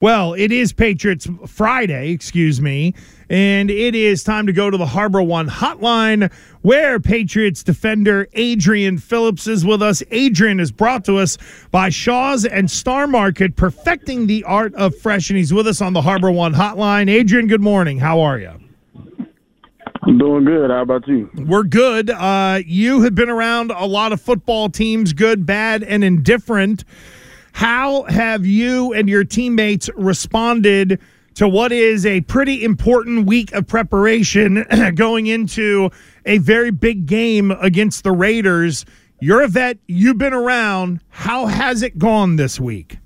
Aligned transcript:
Well, 0.00 0.34
it 0.34 0.52
is 0.52 0.72
Patriots 0.72 1.26
Friday, 1.48 2.10
excuse 2.10 2.60
me, 2.60 2.94
and 3.28 3.68
it 3.68 3.96
is 3.96 4.22
time 4.22 4.46
to 4.46 4.52
go 4.52 4.70
to 4.70 4.76
the 4.76 4.86
Harbor 4.86 5.20
One 5.20 5.48
hotline 5.48 6.32
where 6.62 7.00
Patriots 7.00 7.64
defender 7.64 8.28
Adrian 8.34 8.98
Phillips 8.98 9.48
is 9.48 9.66
with 9.66 9.82
us. 9.82 10.04
Adrian 10.12 10.60
is 10.60 10.70
brought 10.70 11.04
to 11.06 11.16
us 11.16 11.36
by 11.72 11.88
Shaw's 11.88 12.44
and 12.44 12.70
Star 12.70 13.08
Market, 13.08 13.56
perfecting 13.56 14.28
the 14.28 14.44
art 14.44 14.72
of 14.76 14.94
fresh, 14.94 15.30
and 15.30 15.36
he's 15.36 15.52
with 15.52 15.66
us 15.66 15.82
on 15.82 15.94
the 15.94 16.02
Harbor 16.02 16.30
One 16.30 16.54
hotline. 16.54 17.10
Adrian, 17.10 17.48
good 17.48 17.60
morning. 17.60 17.98
How 17.98 18.20
are 18.20 18.38
you? 18.38 18.52
I'm 20.04 20.16
doing 20.16 20.44
good. 20.44 20.70
How 20.70 20.82
about 20.82 21.08
you? 21.08 21.28
We're 21.34 21.64
good. 21.64 22.08
Uh, 22.08 22.60
you 22.64 23.02
have 23.02 23.16
been 23.16 23.28
around 23.28 23.72
a 23.72 23.86
lot 23.86 24.12
of 24.12 24.20
football 24.20 24.68
teams, 24.68 25.12
good, 25.12 25.44
bad, 25.44 25.82
and 25.82 26.04
indifferent. 26.04 26.84
How 27.58 28.04
have 28.04 28.46
you 28.46 28.92
and 28.92 29.08
your 29.08 29.24
teammates 29.24 29.90
responded 29.96 31.00
to 31.34 31.48
what 31.48 31.72
is 31.72 32.06
a 32.06 32.20
pretty 32.20 32.62
important 32.62 33.26
week 33.26 33.50
of 33.50 33.66
preparation 33.66 34.64
going 34.94 35.26
into 35.26 35.90
a 36.24 36.38
very 36.38 36.70
big 36.70 37.06
game 37.06 37.50
against 37.50 38.04
the 38.04 38.12
Raiders? 38.12 38.84
You're 39.20 39.42
a 39.42 39.48
vet, 39.48 39.78
you've 39.88 40.18
been 40.18 40.34
around. 40.34 41.00
How 41.08 41.46
has 41.46 41.82
it 41.82 41.98
gone 41.98 42.36
this 42.36 42.60
week? 42.60 42.98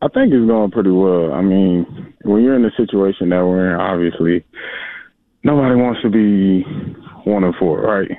I 0.00 0.06
think 0.06 0.32
it's 0.32 0.46
going 0.46 0.70
pretty 0.70 0.90
well. 0.90 1.32
I 1.32 1.40
mean, 1.42 2.14
when 2.22 2.44
you're 2.44 2.54
in 2.54 2.62
the 2.62 2.70
situation 2.76 3.30
that 3.30 3.44
we're 3.44 3.74
in, 3.74 3.80
obviously, 3.80 4.44
nobody 5.42 5.74
wants 5.74 6.00
to 6.02 6.08
be 6.08 6.62
one 7.24 7.42
and 7.42 7.54
four, 7.56 7.80
right? 7.80 8.12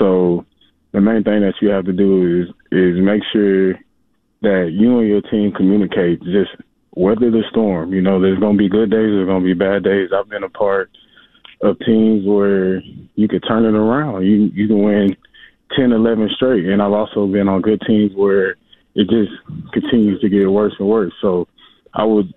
So 0.00 0.44
the 0.90 1.00
main 1.00 1.22
thing 1.22 1.42
that 1.42 1.54
you 1.62 1.68
have 1.68 1.84
to 1.84 1.92
do 1.92 2.42
is 2.42 2.48
is 2.72 2.96
make 3.00 3.22
sure 3.32 3.85
that 4.42 4.70
you 4.72 4.98
and 4.98 5.08
your 5.08 5.22
team 5.22 5.52
communicate. 5.56 6.22
Just 6.22 6.50
weather 6.94 7.30
the 7.30 7.42
storm. 7.50 7.92
You 7.92 8.02
know, 8.02 8.20
there's 8.20 8.38
going 8.38 8.56
to 8.56 8.58
be 8.58 8.68
good 8.68 8.90
days. 8.90 9.10
There's 9.12 9.26
going 9.26 9.42
to 9.42 9.46
be 9.46 9.54
bad 9.54 9.84
days. 9.84 10.10
I've 10.14 10.28
been 10.28 10.44
a 10.44 10.50
part 10.50 10.90
of 11.62 11.78
teams 11.80 12.26
where 12.26 12.80
you 13.14 13.28
could 13.28 13.44
turn 13.46 13.64
it 13.64 13.76
around. 13.78 14.24
You 14.24 14.50
you 14.54 14.66
can 14.66 14.82
win 14.82 15.16
10, 15.76 15.92
11 15.92 16.30
straight, 16.36 16.64
and 16.66 16.82
I've 16.82 16.92
also 16.92 17.26
been 17.26 17.48
on 17.48 17.62
good 17.62 17.80
teams 17.86 18.12
where 18.14 18.56
it 18.94 19.08
just 19.08 19.32
continues 19.72 20.20
to 20.20 20.28
get 20.28 20.46
worse 20.46 20.74
and 20.78 20.88
worse. 20.88 21.12
So 21.20 21.48
I 21.94 22.04
would 22.04 22.32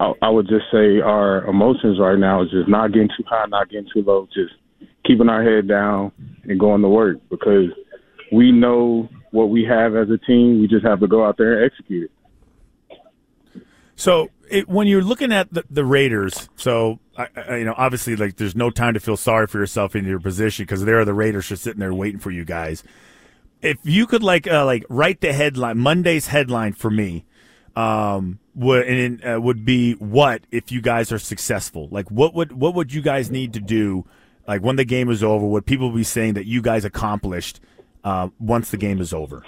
I, 0.00 0.12
I 0.22 0.30
would 0.30 0.48
just 0.48 0.66
say 0.72 1.00
our 1.00 1.44
emotions 1.44 1.98
right 2.00 2.18
now 2.18 2.42
is 2.42 2.50
just 2.50 2.68
not 2.68 2.92
getting 2.92 3.08
too 3.08 3.24
high, 3.26 3.46
not 3.46 3.70
getting 3.70 3.88
too 3.92 4.02
low, 4.02 4.28
just 4.34 4.52
keeping 5.06 5.28
our 5.28 5.42
head 5.42 5.68
down 5.68 6.12
and 6.44 6.60
going 6.60 6.82
to 6.82 6.88
work 6.88 7.18
because 7.30 7.70
we 8.32 8.52
know 8.52 9.08
what 9.36 9.50
we 9.50 9.64
have 9.64 9.94
as 9.94 10.08
a 10.10 10.18
team. 10.18 10.60
We 10.60 10.66
just 10.66 10.84
have 10.84 11.00
to 11.00 11.06
go 11.06 11.24
out 11.24 11.36
there 11.36 11.62
and 11.62 11.70
execute 11.70 12.10
it. 12.10 12.10
So 13.94 14.28
it, 14.50 14.68
when 14.68 14.86
you're 14.86 15.02
looking 15.02 15.32
at 15.32 15.52
the, 15.52 15.64
the 15.70 15.84
Raiders, 15.84 16.48
so 16.56 16.98
I, 17.16 17.28
I, 17.36 17.56
you 17.56 17.64
know 17.64 17.74
obviously 17.76 18.16
like 18.16 18.36
there's 18.36 18.56
no 18.56 18.70
time 18.70 18.94
to 18.94 19.00
feel 19.00 19.16
sorry 19.16 19.46
for 19.46 19.58
yourself 19.58 19.94
in 19.94 20.04
your 20.04 20.20
position 20.20 20.64
because 20.64 20.84
there 20.84 20.98
are 20.98 21.04
the 21.04 21.14
Raiders 21.14 21.48
just 21.48 21.62
sitting 21.62 21.80
there 21.80 21.94
waiting 21.94 22.20
for 22.20 22.30
you 22.30 22.44
guys. 22.44 22.82
If 23.62 23.78
you 23.84 24.06
could 24.06 24.22
like 24.22 24.46
uh, 24.46 24.64
like 24.64 24.84
write 24.88 25.20
the 25.20 25.32
headline 25.32 25.78
Monday's 25.78 26.28
headline 26.28 26.74
for 26.74 26.90
me, 26.90 27.24
um, 27.74 28.38
would 28.54 28.86
and 28.86 29.24
uh, 29.24 29.40
would 29.40 29.64
be 29.64 29.94
what 29.94 30.42
if 30.50 30.70
you 30.70 30.80
guys 30.80 31.10
are 31.10 31.18
successful? 31.18 31.88
Like 31.90 32.10
what 32.10 32.34
would 32.34 32.52
what 32.52 32.74
would 32.74 32.92
you 32.92 33.02
guys 33.02 33.30
need 33.30 33.54
to 33.54 33.60
do? 33.60 34.04
Like 34.46 34.62
when 34.62 34.76
the 34.76 34.84
game 34.84 35.10
is 35.10 35.24
over, 35.24 35.46
would 35.46 35.66
people 35.66 35.90
be 35.90 36.04
saying 36.04 36.34
that 36.34 36.46
you 36.46 36.62
guys 36.62 36.84
accomplished 36.84 37.60
uh, 38.06 38.28
once 38.38 38.70
the 38.70 38.76
game 38.76 39.00
is 39.00 39.12
over? 39.12 39.44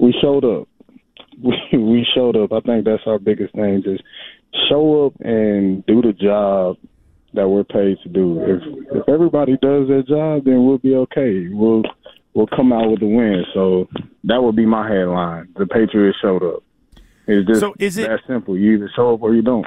We 0.00 0.12
showed 0.20 0.44
up. 0.44 0.68
We, 1.38 1.54
we 1.72 2.06
showed 2.14 2.34
up. 2.34 2.50
I 2.50 2.60
think 2.60 2.86
that's 2.86 3.02
our 3.06 3.18
biggest 3.18 3.54
thing. 3.54 3.82
Just 3.84 4.02
show 4.70 5.04
up 5.04 5.12
and 5.20 5.84
do 5.84 6.00
the 6.00 6.14
job 6.14 6.78
that 7.34 7.46
we're 7.46 7.62
paid 7.62 7.98
to 8.04 8.08
do. 8.08 8.40
If 8.40 8.62
if 8.96 9.06
everybody 9.06 9.58
does 9.60 9.86
their 9.86 10.02
job, 10.02 10.46
then 10.46 10.64
we'll 10.64 10.78
be 10.78 10.94
okay. 10.94 11.48
We'll 11.50 11.82
we'll 12.32 12.46
come 12.46 12.72
out 12.72 12.90
with 12.90 13.00
the 13.00 13.06
win. 13.06 13.44
So 13.52 13.86
that 14.24 14.42
would 14.42 14.56
be 14.56 14.64
my 14.64 14.88
headline. 14.88 15.48
The 15.58 15.66
Patriots 15.66 16.16
showed 16.22 16.42
up. 16.42 16.62
It's 17.26 17.46
just 17.46 17.60
so 17.60 17.74
is 17.78 17.98
it, 17.98 18.08
that 18.08 18.20
simple. 18.26 18.56
You 18.56 18.76
either 18.76 18.90
show 18.96 19.12
up 19.12 19.20
or 19.20 19.34
you 19.34 19.42
don't. 19.42 19.66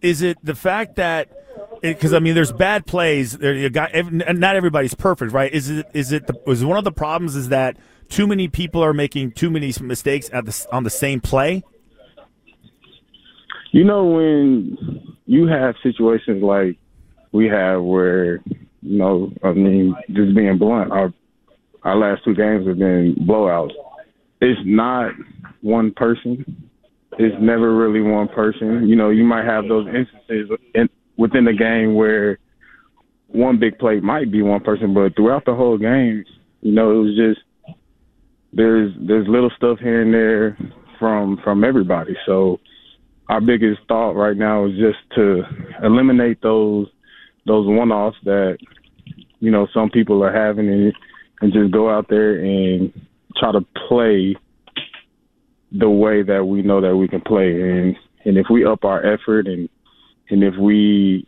Is 0.00 0.22
it 0.22 0.38
the 0.42 0.54
fact 0.54 0.96
that 0.96 1.30
because 1.82 2.12
I 2.12 2.18
mean, 2.18 2.34
there's 2.34 2.52
bad 2.52 2.86
plays. 2.86 3.38
There, 3.38 3.54
you 3.54 3.70
got 3.70 3.90
not 4.12 4.56
everybody's 4.56 4.94
perfect, 4.94 5.32
right? 5.32 5.52
Is 5.52 5.70
it 5.70 5.86
is 5.94 6.12
it 6.12 6.26
the, 6.26 6.38
is 6.50 6.64
one 6.64 6.78
of 6.78 6.84
the 6.84 6.92
problems 6.92 7.36
is 7.36 7.48
that 7.48 7.76
too 8.08 8.26
many 8.26 8.48
people 8.48 8.82
are 8.82 8.94
making 8.94 9.32
too 9.32 9.50
many 9.50 9.72
mistakes 9.80 10.30
at 10.32 10.46
the 10.46 10.66
on 10.72 10.84
the 10.84 10.90
same 10.90 11.20
play? 11.20 11.62
You 13.72 13.84
know 13.84 14.06
when 14.06 15.16
you 15.26 15.46
have 15.46 15.74
situations 15.82 16.42
like 16.42 16.78
we 17.32 17.46
have 17.46 17.82
where 17.82 18.36
you 18.82 18.98
know 18.98 19.32
I 19.42 19.52
mean 19.52 19.94
just 20.08 20.34
being 20.34 20.58
blunt, 20.58 20.90
our 20.90 21.12
our 21.82 21.96
last 21.96 22.24
two 22.24 22.34
games 22.34 22.66
have 22.66 22.78
been 22.78 23.14
blowouts. 23.26 23.72
It's 24.40 24.60
not 24.64 25.12
one 25.60 25.92
person. 25.92 26.70
It's 27.18 27.36
never 27.40 27.74
really 27.74 28.00
one 28.00 28.28
person. 28.28 28.86
You 28.88 28.94
know, 28.94 29.10
you 29.10 29.24
might 29.24 29.44
have 29.44 29.66
those 29.68 29.86
instances 29.86 30.50
in, 30.74 30.88
within 31.18 31.44
the 31.44 31.52
game 31.52 31.94
where 31.94 32.38
one 33.26 33.58
big 33.58 33.78
play 33.78 34.00
might 34.00 34.32
be 34.32 34.40
one 34.40 34.60
person, 34.60 34.94
but 34.94 35.14
throughout 35.14 35.44
the 35.44 35.54
whole 35.54 35.76
game, 35.76 36.24
you 36.62 36.72
know, 36.72 36.90
it 36.92 37.02
was 37.04 37.16
just 37.16 37.74
there's 38.52 38.92
there's 39.06 39.28
little 39.28 39.50
stuff 39.56 39.78
here 39.78 40.00
and 40.00 40.14
there 40.14 40.56
from 40.98 41.38
from 41.44 41.64
everybody. 41.64 42.16
So 42.24 42.60
our 43.28 43.40
biggest 43.40 43.80
thought 43.88 44.12
right 44.12 44.36
now 44.36 44.66
is 44.66 44.72
just 44.78 44.98
to 45.16 45.42
eliminate 45.82 46.40
those 46.40 46.86
those 47.46 47.66
one 47.66 47.92
offs 47.92 48.16
that 48.24 48.56
you 49.40 49.50
know 49.50 49.66
some 49.74 49.90
people 49.90 50.22
are 50.24 50.32
having 50.32 50.68
and 50.68 50.92
and 51.40 51.52
just 51.52 51.70
go 51.70 51.90
out 51.90 52.06
there 52.08 52.38
and 52.38 52.92
try 53.36 53.52
to 53.52 53.60
play 53.88 54.34
the 55.72 55.88
way 55.88 56.22
that 56.22 56.44
we 56.44 56.62
know 56.62 56.80
that 56.80 56.96
we 56.96 57.06
can 57.06 57.20
play 57.20 57.50
and 57.50 57.94
and 58.24 58.38
if 58.38 58.46
we 58.50 58.64
up 58.64 58.84
our 58.84 59.04
effort 59.04 59.46
and 59.46 59.68
and 60.30 60.44
if 60.44 60.54
we 60.56 61.26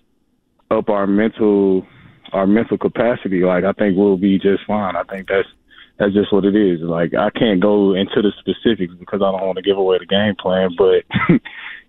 up 0.71 0.88
our 0.88 1.06
mental 1.06 1.87
our 2.33 2.47
mental 2.47 2.78
capacity, 2.78 3.43
like 3.43 3.65
I 3.65 3.72
think 3.72 3.97
we'll 3.97 4.16
be 4.16 4.38
just 4.38 4.65
fine. 4.66 4.97
I 4.97 5.03
think 5.05 5.28
that's 5.28 5.49
that's 5.99 6.15
just 6.15 6.33
what 6.33 6.44
it 6.44 6.56
is. 6.56 6.81
Like 6.81 7.15
I 7.15 7.31
can't 7.31 7.61
go 7.61 7.94
into 7.94 8.22
the 8.22 8.33
specifics 8.38 8.94
because 8.94 9.21
I 9.22 9.31
don't 9.31 9.47
want 9.47 9.56
to 9.56 9.62
give 9.62 9.77
away 9.77 9.99
the 9.99 10.06
game 10.06 10.34
plan, 10.37 10.71
but 10.77 11.05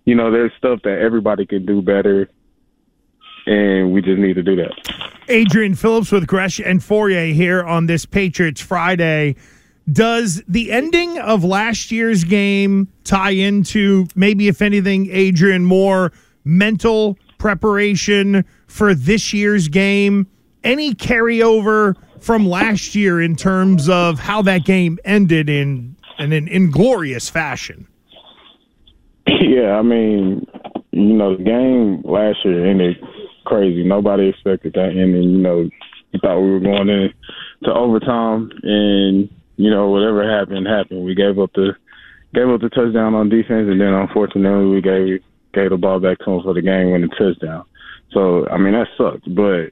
you 0.04 0.14
know, 0.14 0.30
there's 0.30 0.52
stuff 0.58 0.80
that 0.84 0.98
everybody 0.98 1.46
can 1.46 1.64
do 1.64 1.80
better 1.82 2.28
and 3.46 3.92
we 3.92 4.02
just 4.02 4.18
need 4.18 4.34
to 4.34 4.42
do 4.42 4.56
that. 4.56 4.72
Adrian 5.28 5.74
Phillips 5.74 6.12
with 6.12 6.26
Gresh 6.26 6.60
and 6.60 6.80
Fauria 6.80 7.32
here 7.32 7.62
on 7.62 7.86
this 7.86 8.04
Patriots 8.04 8.60
Friday. 8.60 9.36
Does 9.90 10.42
the 10.46 10.70
ending 10.70 11.18
of 11.18 11.42
last 11.42 11.90
year's 11.90 12.22
game 12.22 12.88
tie 13.02 13.30
into 13.30 14.06
maybe, 14.14 14.46
if 14.46 14.62
anything, 14.62 15.10
Adrian, 15.10 15.64
more 15.64 16.12
mental 16.44 17.18
preparation 17.38 18.44
for 18.66 18.94
this 18.94 19.32
year's 19.32 19.68
game? 19.68 20.26
Any 20.64 20.94
carryover 20.94 21.96
from 22.20 22.48
last 22.48 22.94
year 22.94 23.20
in 23.20 23.36
terms 23.36 23.88
of 23.88 24.18
how 24.18 24.42
that 24.42 24.64
game 24.64 24.98
ended 25.04 25.50
in, 25.50 25.96
in 26.18 26.32
an 26.32 26.48
inglorious 26.48 27.28
fashion? 27.28 27.88
Yeah, 29.26 29.78
I 29.78 29.82
mean, 29.82 30.46
you 30.92 31.14
know, 31.14 31.36
the 31.36 31.42
game 31.42 32.02
last 32.04 32.44
year 32.44 32.66
ended 32.66 32.96
crazy. 33.44 33.82
Nobody 33.84 34.28
expected 34.28 34.74
that 34.74 34.90
ending. 34.90 35.22
You 35.22 35.38
know, 35.38 35.70
we 36.12 36.20
thought 36.20 36.40
we 36.40 36.50
were 36.50 36.60
going 36.60 36.88
in 36.88 37.12
to 37.64 37.72
overtime, 37.72 38.50
and 38.62 39.28
you 39.56 39.70
know, 39.70 39.88
whatever 39.88 40.28
happened 40.28 40.66
happened. 40.66 41.04
We 41.04 41.14
gave 41.14 41.38
up 41.38 41.52
the 41.54 41.72
gave 42.34 42.48
up 42.48 42.60
the 42.60 42.68
touchdown 42.68 43.14
on 43.14 43.28
defense, 43.28 43.68
and 43.68 43.80
then 43.80 43.92
unfortunately 43.94 44.66
we 44.66 44.80
gave 44.80 45.22
gave 45.52 45.70
the 45.70 45.76
ball 45.76 46.00
back 46.00 46.18
to 46.18 46.30
him 46.30 46.42
for 46.42 46.54
the 46.54 46.62
game 46.62 46.90
winning 46.90 47.10
touchdown. 47.10 47.64
So 48.12 48.48
I 48.48 48.58
mean 48.58 48.72
that 48.72 48.88
sucked, 48.96 49.34
but 49.34 49.70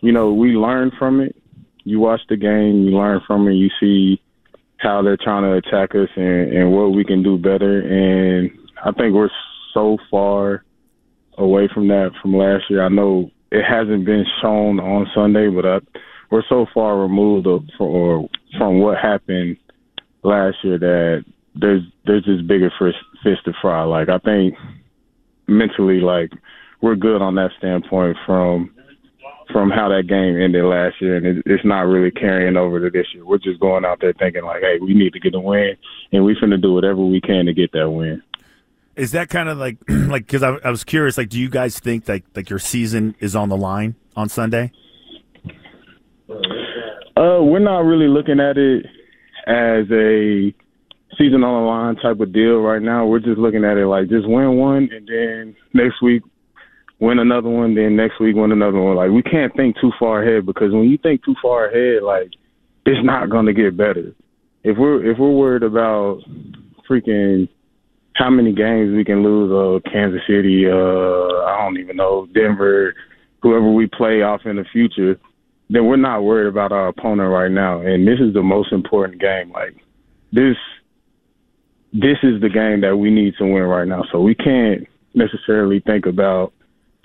you 0.00 0.12
know 0.12 0.32
we 0.32 0.50
learned 0.50 0.92
from 0.98 1.20
it. 1.20 1.36
You 1.84 1.98
watch 1.98 2.20
the 2.28 2.36
game, 2.36 2.84
you 2.84 2.96
learn 2.96 3.20
from 3.26 3.48
it, 3.48 3.54
you 3.54 3.68
see 3.80 4.22
how 4.78 5.02
they're 5.02 5.16
trying 5.16 5.42
to 5.44 5.54
attack 5.54 5.94
us 5.94 6.08
and, 6.16 6.52
and 6.52 6.72
what 6.72 6.92
we 6.92 7.04
can 7.04 7.22
do 7.22 7.38
better. 7.38 7.80
And 7.80 8.50
I 8.84 8.90
think 8.92 9.14
we're 9.14 9.30
so 9.72 9.96
far 10.10 10.64
away 11.38 11.68
from 11.72 11.88
that 11.88 12.10
from 12.20 12.36
last 12.36 12.64
year. 12.68 12.84
I 12.84 12.88
know 12.88 13.30
it 13.50 13.64
hasn't 13.64 14.04
been 14.04 14.24
shown 14.40 14.80
on 14.80 15.06
Sunday, 15.14 15.48
but 15.48 15.66
I, 15.66 15.78
we're 16.30 16.42
so 16.48 16.66
far 16.72 16.98
removed 16.98 17.46
of, 17.46 17.64
from, 17.76 18.28
from 18.58 18.80
what 18.80 18.98
happened 18.98 19.56
last 20.22 20.56
year 20.62 20.78
that 20.78 21.24
there's 21.54 21.82
there's 22.06 22.24
this 22.24 22.40
bigger 22.40 22.72
fish, 22.78 22.94
fish 23.22 23.38
to 23.44 23.52
fry. 23.60 23.82
Like 23.84 24.08
I 24.08 24.18
think 24.18 24.54
mentally, 25.46 26.00
like 26.00 26.30
we're 26.80 26.96
good 26.96 27.22
on 27.22 27.34
that 27.36 27.50
standpoint 27.58 28.16
from 28.26 28.74
from 29.52 29.70
how 29.70 29.88
that 29.88 30.06
game 30.08 30.40
ended 30.40 30.64
last 30.64 31.00
year, 31.00 31.16
and 31.16 31.26
it, 31.26 31.42
it's 31.46 31.64
not 31.64 31.82
really 31.82 32.10
carrying 32.10 32.56
over 32.56 32.80
to 32.80 32.90
this 32.90 33.06
year. 33.12 33.24
We're 33.24 33.38
just 33.38 33.60
going 33.60 33.84
out 33.84 33.98
there 34.00 34.14
thinking 34.14 34.44
like, 34.44 34.62
hey, 34.62 34.78
we 34.80 34.94
need 34.94 35.12
to 35.12 35.20
get 35.20 35.34
a 35.34 35.40
win, 35.40 35.76
and 36.12 36.24
we're 36.24 36.38
going 36.38 36.50
to 36.50 36.58
do 36.58 36.72
whatever 36.72 37.04
we 37.04 37.20
can 37.20 37.46
to 37.46 37.52
get 37.52 37.72
that 37.72 37.90
win. 37.90 38.22
Is 38.96 39.12
that 39.12 39.28
kind 39.28 39.48
of 39.48 39.58
like 39.58 39.78
like 39.88 40.26
because 40.26 40.42
I, 40.42 40.56
I 40.64 40.70
was 40.70 40.84
curious? 40.84 41.16
Like, 41.18 41.28
do 41.28 41.38
you 41.38 41.48
guys 41.48 41.78
think 41.78 42.08
like 42.08 42.24
like 42.34 42.50
your 42.50 42.58
season 42.58 43.14
is 43.20 43.36
on 43.36 43.48
the 43.48 43.56
line 43.56 43.94
on 44.16 44.28
Sunday? 44.28 44.72
Uh, 46.28 47.42
we're 47.42 47.58
not 47.58 47.80
really 47.80 48.08
looking 48.08 48.40
at 48.40 48.56
it 48.56 48.86
as 49.46 49.86
a 49.90 50.54
season 51.18 51.44
on 51.44 51.62
the 51.62 51.68
line 51.68 51.96
type 51.96 52.20
of 52.20 52.32
deal 52.32 52.58
right 52.58 52.82
now. 52.82 53.06
We're 53.06 53.20
just 53.20 53.38
looking 53.38 53.64
at 53.64 53.76
it 53.76 53.86
like 53.86 54.08
just 54.08 54.28
win 54.28 54.56
one 54.56 54.88
and 54.92 55.06
then 55.06 55.56
next 55.72 56.02
week 56.02 56.22
win 57.00 57.18
another 57.18 57.48
one, 57.48 57.74
then 57.74 57.96
next 57.96 58.20
week 58.20 58.36
win 58.36 58.52
another 58.52 58.80
one. 58.80 58.96
Like 58.96 59.10
we 59.10 59.22
can't 59.22 59.54
think 59.56 59.76
too 59.80 59.92
far 59.98 60.22
ahead 60.22 60.46
because 60.46 60.72
when 60.72 60.84
you 60.84 60.98
think 60.98 61.24
too 61.24 61.34
far 61.42 61.66
ahead, 61.66 62.02
like 62.02 62.30
it's 62.86 63.04
not 63.04 63.30
gonna 63.30 63.52
get 63.52 63.76
better. 63.76 64.14
If 64.64 64.78
we're 64.78 65.04
if 65.10 65.18
we're 65.18 65.32
worried 65.32 65.64
about 65.64 66.20
freaking 66.88 67.48
how 68.14 68.30
many 68.30 68.52
games 68.52 68.94
we 68.94 69.04
can 69.04 69.22
lose, 69.22 69.50
uh, 69.50 69.90
Kansas 69.90 70.20
City, 70.26 70.66
uh, 70.68 70.72
I 70.72 71.58
don't 71.64 71.78
even 71.78 71.96
know, 71.96 72.28
Denver, 72.34 72.94
whoever 73.42 73.70
we 73.70 73.86
play 73.86 74.22
off 74.22 74.42
in 74.44 74.56
the 74.56 74.64
future, 74.70 75.18
then 75.70 75.86
we're 75.86 75.96
not 75.96 76.22
worried 76.22 76.48
about 76.48 76.72
our 76.72 76.88
opponent 76.88 77.30
right 77.30 77.50
now. 77.50 77.80
And 77.80 78.06
this 78.06 78.20
is 78.20 78.34
the 78.34 78.42
most 78.42 78.72
important 78.72 79.20
game. 79.20 79.50
Like 79.50 79.74
this 80.32 80.56
this 81.92 82.18
is 82.22 82.40
the 82.40 82.48
game 82.48 82.80
that 82.80 82.96
we 82.96 83.10
need 83.10 83.34
to 83.38 83.44
win 83.44 83.64
right 83.64 83.86
now. 83.86 84.04
So 84.10 84.20
we 84.20 84.34
can't 84.34 84.86
necessarily 85.14 85.80
think 85.80 86.06
about 86.06 86.52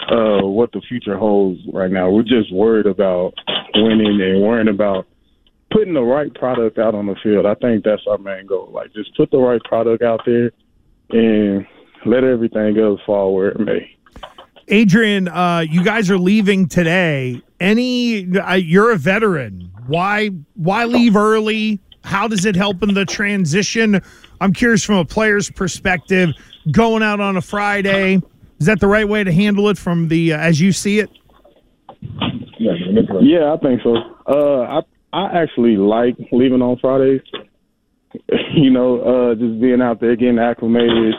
uh, 0.10 0.42
what 0.42 0.72
the 0.72 0.82
future 0.88 1.18
holds 1.18 1.60
right 1.74 1.92
now. 1.92 2.10
We're 2.10 2.24
just 2.24 2.54
worried 2.54 2.86
about 2.86 3.34
winning 3.76 4.22
and 4.22 4.42
worrying 4.42 4.70
about 4.70 5.06
putting 5.72 5.94
the 5.94 6.02
right 6.02 6.34
product 6.34 6.78
out 6.78 6.96
on 6.96 7.08
the 7.08 7.16
field. 7.22 7.46
I 7.46 7.56
think 7.56 7.84
that's 7.84 8.04
our 8.08 8.18
main 8.18 8.46
goal. 8.46 8.70
Like 8.72 8.94
just 8.94 9.16
put 9.18 9.32
the 9.32 9.38
right 9.38 9.62
product 9.64 10.04
out 10.04 10.22
there 10.26 10.52
and 11.10 11.66
let 12.06 12.24
everything 12.24 12.78
else 12.78 13.02
fall 13.06 13.34
where 13.36 13.50
it 13.50 13.60
may. 13.60 13.94
Adrian, 14.70 15.28
uh, 15.28 15.60
you 15.60 15.84
guys 15.84 16.10
are 16.10 16.18
leaving 16.18 16.68
today. 16.68 17.42
Any, 17.60 18.38
uh, 18.38 18.56
you're 18.56 18.92
a 18.92 18.98
veteran. 18.98 19.72
Why, 19.88 20.30
why 20.56 20.86
leave 20.86 21.16
early? 21.16 21.80
How 22.08 22.28
does 22.28 22.46
it 22.46 22.56
help 22.56 22.82
in 22.84 22.94
the 22.94 23.04
transition? 23.04 24.02
I'm 24.40 24.54
curious 24.54 24.82
from 24.84 24.96
a 24.96 25.06
player's 25.06 25.52
perspective, 25.52 26.30
going 26.72 27.04
out 27.04 27.20
on 27.20 27.36
a 27.36 27.42
Friday. 27.42 28.22
Is 28.60 28.66
that 28.66 28.80
the 28.80 28.88
right 28.88 29.08
way 29.08 29.26
to 29.26 29.32
handle 29.32 29.68
it 29.68 29.78
from 29.78 30.08
the 30.08 30.32
uh, 30.32 30.38
as 30.38 30.62
you 30.62 30.72
see 30.72 31.00
it? 31.00 31.10
Yeah, 32.60 33.54
I 33.54 33.58
think 33.58 33.82
so. 33.84 33.98
Uh, 34.26 34.62
I 34.62 34.82
I 35.12 35.42
actually 35.42 35.76
like 35.76 36.16
leaving 36.32 36.62
on 36.62 36.78
Fridays. 36.80 37.22
you 38.56 38.70
know, 38.70 39.02
uh, 39.02 39.36
just 39.36 39.60
being 39.60 39.82
out 39.82 40.00
there 40.00 40.16
getting 40.16 40.40
acclimated, 40.40 41.14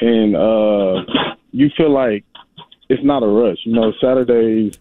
and 0.00 0.36
uh, 0.36 1.02
you 1.50 1.70
feel 1.76 1.92
like 1.92 2.24
it's 2.88 3.02
not 3.04 3.24
a 3.24 3.26
rush. 3.26 3.58
You 3.64 3.72
know, 3.72 3.92
Saturdays 4.00 4.78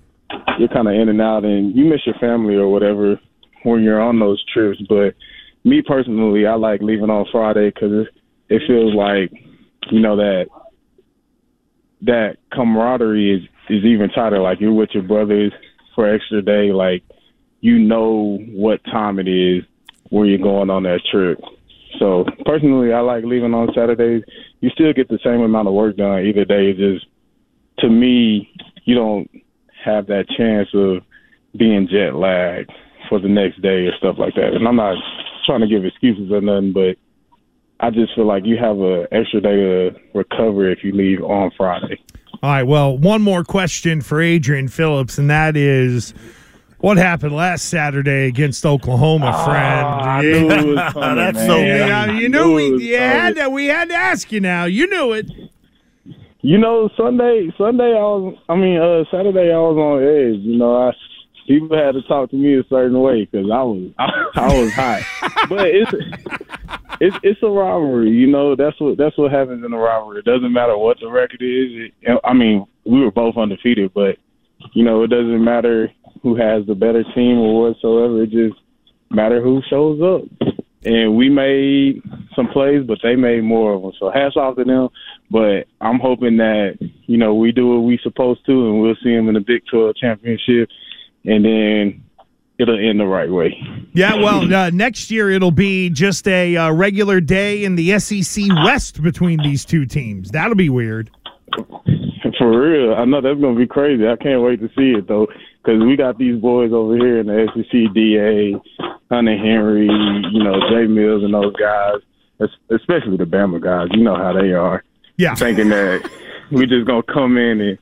you're 0.60 0.70
kind 0.70 0.88
of 0.88 0.94
in 0.94 1.10
and 1.10 1.22
out, 1.22 1.44
and 1.44 1.76
you 1.76 1.86
miss 1.86 2.06
your 2.06 2.16
family 2.16 2.56
or 2.56 2.70
whatever 2.70 3.20
when 3.64 3.82
you're 3.82 4.02
on 4.02 4.20
those 4.20 4.44
trips. 4.54 4.80
But 4.88 5.16
me 5.64 5.82
personally, 5.82 6.46
I 6.46 6.56
like 6.56 6.82
leaving 6.82 7.10
on 7.10 7.26
Friday 7.32 7.70
because 7.70 8.08
it, 8.50 8.62
feels 8.68 8.94
like 8.96 9.32
you 9.92 10.00
know 10.00 10.16
that 10.16 10.48
that 12.02 12.38
camaraderie 12.54 13.36
is 13.36 13.44
is 13.70 13.84
even 13.86 14.10
tighter. 14.10 14.40
Like 14.40 14.60
you're 14.60 14.74
with 14.74 14.90
your 14.94 15.04
brothers 15.04 15.52
for 15.96 16.14
extra 16.14 16.42
day. 16.42 16.72
Like 16.72 17.04
you 17.62 17.78
know 17.78 18.40
what 18.52 18.84
time 18.86 19.20
it 19.20 19.28
is 19.28 19.64
when 20.10 20.28
you're 20.28 20.38
going 20.38 20.70
on 20.70 20.84
that 20.84 21.02
trip. 21.12 21.40
So 22.00 22.26
personally, 22.46 22.94
I 22.94 23.02
like 23.02 23.24
leaving 23.24 23.54
on 23.54 23.74
Saturdays. 23.74 24.24
You 24.62 24.70
still 24.70 24.94
get 24.94 25.10
the 25.10 25.20
same 25.24 25.42
amount 25.42 25.68
of 25.68 25.74
work 25.74 25.98
done 25.98 26.26
either 26.26 26.46
day. 26.46 26.70
It's 26.70 26.80
just 26.80 27.06
to 27.80 27.90
me, 27.90 28.50
you 28.86 28.96
don't 28.96 29.30
have 29.84 30.08
that 30.08 30.28
chance 30.38 30.70
of 30.74 31.04
being 31.58 31.88
jet 31.90 32.16
lagged 32.16 32.72
for 33.08 33.20
the 33.20 33.28
next 33.28 33.62
day 33.62 33.88
or 33.88 33.92
stuff 33.98 34.18
like 34.20 34.36
that. 34.36 34.54
And 34.54 34.68
I'm 34.68 34.76
not 34.76 34.98
trying 35.50 35.62
to 35.62 35.68
give 35.68 35.84
excuses 35.84 36.32
or 36.32 36.42
nothing, 36.42 36.74
but 36.74 36.96
I 37.80 37.90
just 37.90 38.14
feel 38.14 38.26
like 38.28 38.46
you 38.46 38.58
have 38.58 38.78
an 38.80 39.08
extra 39.12 39.42
day 39.42 39.56
to 39.56 39.92
recover 40.14 40.70
if 40.70 40.84
you 40.84 40.92
leave 40.94 41.22
on 41.24 41.50
Friday. 41.58 42.00
All 42.44 42.50
right. 42.52 42.64
Well, 42.64 42.98
one 42.98 43.22
more 43.22 43.44
question 43.44 44.02
for 44.02 44.22
Adrian 44.22 44.68
Phillips, 44.68 45.18
and 45.18 45.30
that 45.30 45.58
is. 45.58 46.14
What 46.82 46.96
happened 46.96 47.36
last 47.36 47.66
Saturday 47.66 48.28
against 48.28 48.66
Oklahoma, 48.66 49.32
Ah, 49.36 49.44
friend? 49.44 49.86
I 50.10 50.22
knew 50.22 50.50
it 50.50 50.66
was 50.76 50.94
coming, 50.94 51.16
That's 51.18 51.46
so 51.46 51.58
Yeah, 51.58 52.06
you 52.06 52.30
knew 52.30 52.54
we 52.56 52.86
you 52.86 52.96
had 52.98 53.36
to, 53.36 53.50
we 53.50 53.66
had 53.66 53.90
to 53.90 53.96
ask 53.96 54.32
you 54.32 54.40
now. 54.40 54.64
You 54.64 54.88
knew 54.88 55.12
it. 55.12 55.30
You 56.40 56.58
know, 56.58 56.90
Sunday, 56.96 57.52
Sunday, 57.58 57.84
I 57.92 58.00
was, 58.00 58.38
I 58.48 58.56
mean, 58.56 58.78
uh, 58.78 59.04
Saturday, 59.12 59.52
I 59.52 59.58
was 59.60 59.76
on 59.76 60.02
edge. 60.02 60.40
You 60.40 60.58
know, 60.58 60.88
I 60.88 60.92
people 61.50 61.76
had 61.76 61.94
to 61.94 62.02
talk 62.04 62.30
to 62.30 62.36
me 62.36 62.60
a 62.60 62.64
certain 62.70 63.02
way 63.02 63.26
because 63.26 63.50
I 63.52 63.64
was, 63.64 63.92
I, 63.98 64.06
I 64.36 64.62
was 64.62 64.72
hot. 64.72 65.02
but 65.50 65.68
it's, 65.68 65.92
it's, 67.02 67.18
it's 67.24 67.44
a 67.44 67.50
rivalry. 67.50 68.12
You 68.12 68.28
know, 68.28 68.56
that's 68.56 68.80
what 68.80 68.98
that's 68.98 69.18
what 69.18 69.32
happens 69.32 69.66
in 69.66 69.74
a 69.74 69.78
rivalry. 69.78 70.20
It 70.20 70.26
doesn't 70.26 70.54
matter 70.54 70.78
what 70.78 71.00
the 71.00 71.10
record 71.10 71.42
is. 71.42 71.92
It, 72.02 72.20
I 72.24 72.34
mean, 72.34 72.66
we 72.86 73.02
were 73.02 73.12
both 73.12 73.36
undefeated, 73.36 73.94
but 73.94 74.18
you 74.74 74.84
know, 74.84 75.04
it 75.04 75.10
doesn't 75.10 75.44
matter 75.44 75.92
who 76.22 76.36
has 76.36 76.66
the 76.68 76.76
better 76.76 77.04
team 77.16 77.40
or 77.40 77.70
whatsoever. 77.70 78.24
It 78.24 78.30
just 78.30 78.62
matter 79.10 79.42
who 79.42 79.62
shows 79.70 80.00
up. 80.02 80.52
And 80.86 81.18
we 81.18 81.30
made 81.30 82.02
some 82.36 82.48
plays, 82.48 82.86
but 82.88 83.00
they 83.04 83.16
made 83.16 83.44
more 83.44 83.74
of 83.74 83.82
them. 83.82 83.92
So 84.00 84.12
hats 84.12 84.38
off 84.38 84.56
to 84.58 84.64
them. 84.64 84.90
But 85.32 85.66
I'm 85.82 86.00
hoping 86.00 86.38
that 86.38 86.78
you 87.08 87.18
know 87.18 87.34
we 87.34 87.52
do 87.52 87.68
what 87.70 87.88
we 87.88 88.00
supposed 88.04 88.46
to, 88.46 88.52
and 88.52 88.82
we'll 88.82 88.96
see 89.04 89.16
them 89.16 89.28
in 89.30 89.34
the 89.34 89.42
Big 89.42 89.64
12 89.72 89.96
championship, 89.96 90.70
and 91.26 91.44
then 91.46 92.04
it'll 92.58 92.78
end 92.80 93.00
the 93.00 93.06
right 93.06 93.30
way. 93.30 93.56
Yeah, 93.94 94.16
well, 94.16 94.54
uh, 94.54 94.70
next 94.70 95.10
year 95.12 95.30
it'll 95.30 95.52
be 95.52 95.90
just 95.90 96.28
a 96.28 96.56
uh, 96.58 96.72
regular 96.72 97.22
day 97.22 97.64
in 97.64 97.76
the 97.76 97.98
SEC 98.00 98.44
West 98.66 99.02
between 99.02 99.42
these 99.42 99.66
two 99.66 99.86
teams. 99.86 100.32
That'll 100.32 100.56
be 100.56 100.70
weird. 100.70 101.10
For 102.38 102.62
real, 102.72 102.94
I 102.96 103.06
know 103.06 103.22
that's 103.22 103.40
gonna 103.40 103.58
be 103.58 103.66
crazy. 103.68 104.08
I 104.08 104.16
can't 104.16 104.42
wait 104.42 104.60
to 104.62 104.68
see 104.78 104.92
it 104.98 105.08
though, 105.08 105.28
because 105.64 105.82
we 105.84 105.96
got 105.96 106.18
these 106.18 106.40
boys 106.40 106.72
over 106.72 106.96
here 106.96 107.20
in 107.20 107.28
the 107.28 107.48
SEC, 107.54 107.94
Da, 107.94 108.88
Hunter 109.10 109.38
Henry, 109.38 109.88
you 109.88 110.44
know, 110.44 110.60
Jay 110.70 110.86
Mills, 110.88 111.24
and 111.24 111.34
those 111.34 111.56
guys, 111.56 111.96
especially 112.70 113.18
the 113.18 113.26
Bama 113.26 113.60
guys. 113.62 113.88
You 113.92 114.04
know 114.04 114.16
how 114.16 114.34
they 114.34 114.54
are, 114.54 114.84
Yeah. 115.18 115.34
thinking 115.36 115.70
that 115.70 116.08
we 116.52 116.66
just 116.68 116.86
gonna 116.86 117.04
come 117.04 117.38
in 117.38 117.60
and 117.62 117.78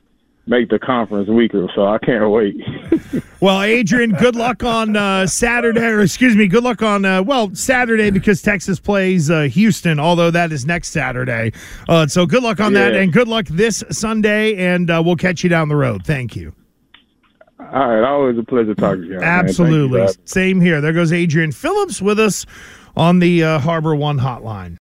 make 0.48 0.68
the 0.70 0.78
conference 0.78 1.28
weaker. 1.28 1.66
So 1.74 1.86
I 1.86 1.98
can't 1.98 2.30
wait. 2.30 2.56
Well, 3.40 3.62
Adrian, 3.62 4.10
good 4.10 4.34
luck 4.34 4.64
on 4.64 4.96
uh, 4.96 5.24
Saturday, 5.28 5.80
or 5.80 6.00
excuse 6.00 6.34
me, 6.34 6.48
good 6.48 6.64
luck 6.64 6.82
on 6.82 7.04
uh, 7.04 7.22
well 7.22 7.54
Saturday 7.54 8.10
because 8.10 8.42
Texas 8.42 8.80
plays 8.80 9.30
uh, 9.30 9.42
Houston. 9.42 10.00
Although 10.00 10.32
that 10.32 10.50
is 10.50 10.66
next 10.66 10.88
Saturday, 10.88 11.52
uh, 11.88 12.08
so 12.08 12.26
good 12.26 12.42
luck 12.42 12.58
on 12.58 12.72
that, 12.72 12.94
and 12.94 13.12
good 13.12 13.28
luck 13.28 13.46
this 13.46 13.84
Sunday, 13.90 14.56
and 14.56 14.90
uh, 14.90 15.00
we'll 15.04 15.14
catch 15.14 15.44
you 15.44 15.50
down 15.50 15.68
the 15.68 15.76
road. 15.76 16.04
Thank 16.04 16.34
you. 16.34 16.52
All 17.60 17.66
right, 17.66 18.02
always 18.02 18.36
a 18.38 18.42
pleasure 18.42 18.74
talking 18.74 19.02
to 19.02 19.06
you. 19.06 19.20
Thank 19.20 19.22
you, 19.22 19.28
Absolutely, 19.28 20.08
same 20.24 20.60
here. 20.60 20.80
There 20.80 20.92
goes 20.92 21.12
Adrian 21.12 21.52
Phillips 21.52 22.02
with 22.02 22.18
us 22.18 22.44
on 22.96 23.20
the 23.20 23.44
uh, 23.44 23.58
Harbor 23.60 23.94
One 23.94 24.18
Hotline. 24.18 24.76